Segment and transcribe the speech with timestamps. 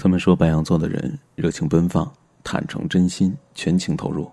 [0.00, 2.08] 他们说白羊座的人热情奔放、
[2.44, 4.30] 坦诚真心、全情投入，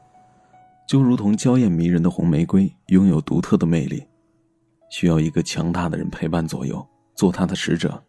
[0.87, 4.05] 就如同娇艳迷人的红玫瑰，拥有独特的魅力，
[4.91, 7.99] 需要一个强大的人陪伴左右，做他的使者，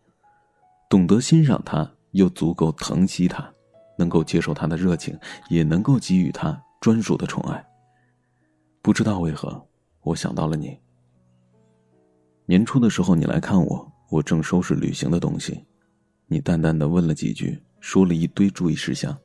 [0.90, 3.50] 懂得欣赏他，又足够疼惜他，
[3.96, 5.18] 能够接受他的热情，
[5.48, 7.66] 也能够给予他专属的宠爱。
[8.82, 9.66] 不知道为何，
[10.02, 10.78] 我想到了你。
[12.44, 15.64] 年初的时候，你来看我，我正收拾旅行的东西。
[16.28, 19.16] 你淡淡的问了几句，说了一堆注意事项。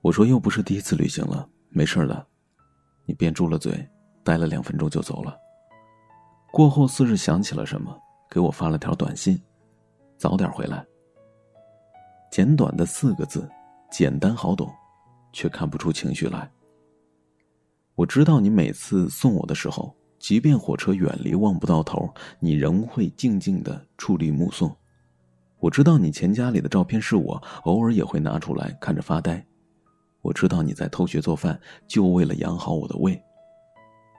[0.00, 2.26] 我说又不是第一次旅行了，没事的。
[3.06, 3.88] 你便住了嘴，
[4.24, 5.38] 待了两分钟就走了。
[6.50, 7.96] 过后似是想起了什么，
[8.28, 9.40] 给我发了条短信
[10.18, 10.84] ：“早点回来。”
[12.32, 13.48] 简短的四个字，
[13.88, 14.68] 简单好懂，
[15.32, 16.50] 却看不出情绪来。
[17.94, 24.76] 我知道你每次送我的时候，即便火车远离望不到头，你仍会静静的矗立目送。
[25.62, 29.40] 我知道你钱夹里的照片是我，偶尔也会拿出来看着发呆。
[30.20, 33.16] 我知道你在偷学做饭，就为了养好我的胃。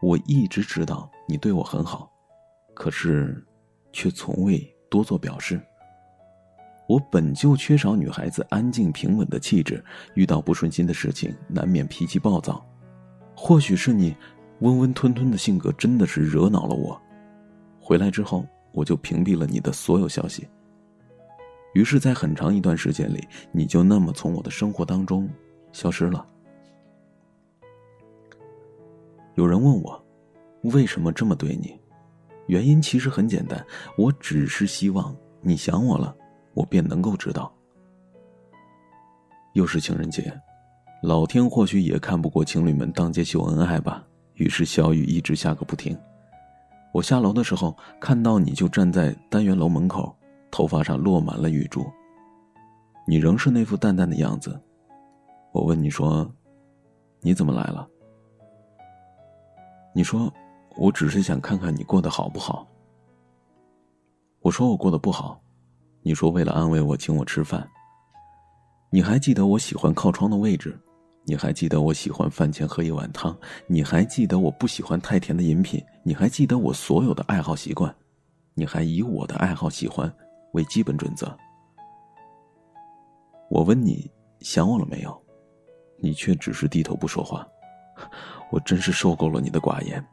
[0.01, 2.09] 我一直知道你对我很好，
[2.73, 3.45] 可是，
[3.91, 4.57] 却从未
[4.89, 5.61] 多做表示。
[6.87, 12.65] 我本就缺少女孩子安静平稳的气质，遇到不顺心的事情，难免脾气暴躁。
[13.35, 14.15] 或许是你
[14.59, 16.97] 温温吞吞的性格真的是惹恼了我。
[17.81, 20.47] 回来之后，我就屏蔽了你的所有消息。
[21.73, 25.29] 于是，在很长一段时间里，你就那么从我的生活当中
[25.71, 26.25] 消失了。
[29.35, 30.05] 有人问我，
[30.61, 31.75] 为什么这么对你？
[32.47, 33.65] 原因其实很简单，
[33.97, 36.15] 我只是希望你想我了，
[36.53, 37.51] 我便能够知道。
[39.53, 40.31] 又是情人节，
[41.01, 45.97] 老天或许也看不过情侣们当街秀恩爱吧，于是小雨一直下个不停。
[46.91, 50.15] 我下楼的时候，看到你就站在单元楼门口。
[50.53, 51.83] 头发上落满了雨珠。
[53.07, 54.61] 你仍是那副淡淡的样子。
[55.51, 56.31] 我问你说
[57.21, 57.87] ：“你怎么来了？”
[59.95, 60.31] 你说
[60.77, 62.67] ：“我只是想看看你过得好不好。”
[64.41, 65.41] 我说：“我过得不好。”
[66.03, 67.67] 你说：“为了安慰我，请我吃饭。”
[68.91, 70.79] 你还记得我喜欢靠窗的位置？
[71.25, 73.35] 你还记得我喜欢饭前喝一碗汤？
[73.65, 75.83] 你还记得我不喜欢太甜的饮品？
[76.03, 77.93] 你还记得我所有的爱好习惯？
[78.53, 80.13] 你还以我的爱好喜欢？
[80.53, 81.37] 为基本准则。
[83.49, 84.09] 我问你
[84.39, 85.23] 想我了没有，
[85.99, 87.47] 你却只是低头不说话。
[88.49, 90.03] 我真是受够了你的寡言。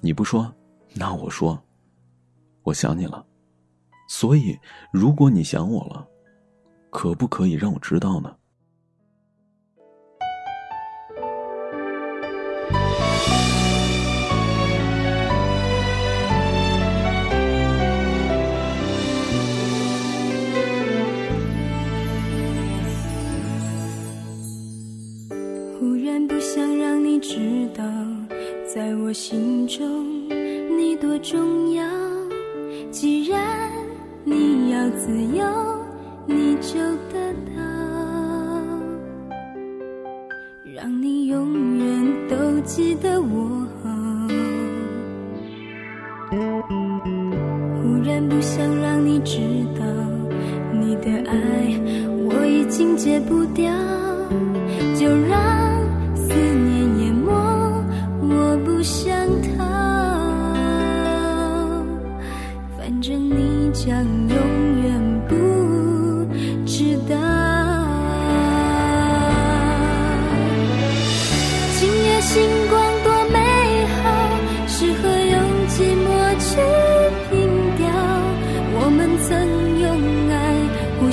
[0.00, 0.54] 你不说，
[0.94, 1.58] 那我说，
[2.62, 3.24] 我想你了。
[4.06, 4.58] 所以，
[4.92, 6.06] 如果你想我了，
[6.90, 8.36] 可不可以让我知道呢？
[26.26, 27.84] 不想让你知道，
[28.72, 30.28] 在我心中
[30.76, 31.84] 你多重要，
[32.90, 33.70] 既然
[34.24, 35.44] 你要自由，
[36.26, 36.78] 你就
[37.12, 37.62] 得到，
[40.74, 43.90] 让你永远都记得我好。
[47.82, 49.38] 忽然不想让你知
[49.78, 49.84] 道，
[50.72, 51.36] 你的爱
[52.26, 53.72] 我已经戒不掉，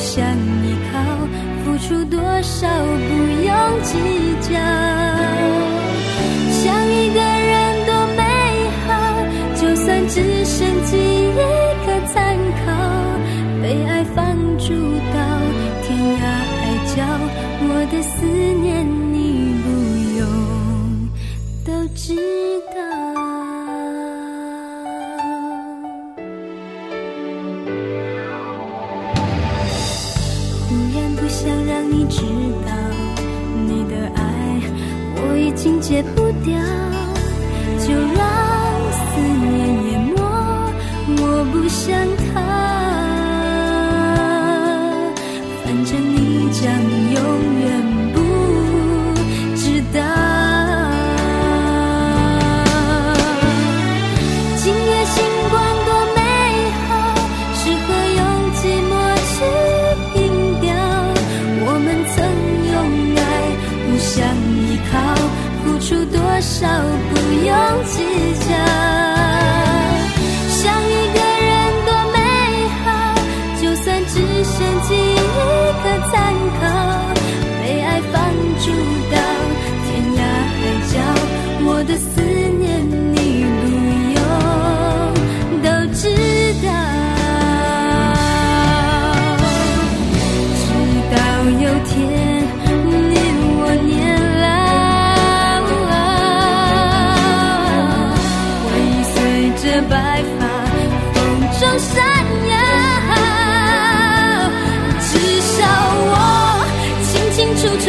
[0.01, 0.97] 想依靠，
[1.63, 3.11] 付出多少不
[3.45, 3.53] 用
[3.83, 3.91] 计
[4.41, 4.49] 较，
[6.51, 8.19] 想一个人多美
[8.87, 8.89] 好，
[9.55, 11.37] 就算只剩记忆
[11.85, 12.67] 可参考，
[13.61, 14.73] 被爱放逐
[15.13, 15.15] 到
[15.83, 15.87] 天
[16.17, 16.19] 涯
[16.57, 16.59] 海
[16.95, 16.97] 角，
[17.63, 18.83] 我的思念
[19.13, 19.15] 你
[19.63, 19.65] 不
[20.17, 20.21] 用
[21.63, 22.15] 都知
[22.75, 22.80] 道。
[31.43, 32.21] 想让你知
[32.67, 32.71] 道
[33.65, 34.61] 你的爱
[35.15, 36.53] 我已经戒不掉
[37.79, 38.60] 就让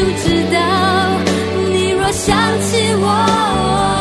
[0.04, 0.58] 不知道，
[1.70, 3.91] 你若想起我。